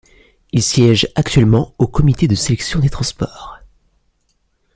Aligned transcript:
Il 0.51 0.63
siège 0.63 1.07
actuellement 1.13 1.75
au 1.77 1.85
comité 1.85 2.27
de 2.27 2.33
sélection 2.33 2.79
des 2.79 2.89
transports. 2.89 3.59